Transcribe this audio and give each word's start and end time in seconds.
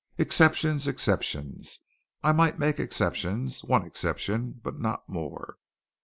"Exceptions, 0.17 0.87
exceptions. 0.87 1.77
I 2.23 2.31
might 2.31 2.57
make 2.57 2.79
exceptions 2.79 3.63
one 3.63 3.85
exception 3.85 4.59
but 4.63 4.79
not 4.79 5.07
more." 5.07 5.57